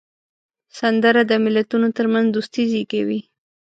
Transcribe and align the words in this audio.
سندره 0.79 1.21
د 1.27 1.33
ملتونو 1.45 1.87
ترمنځ 1.97 2.27
دوستي 2.29 2.63
زیږوي 2.71 3.21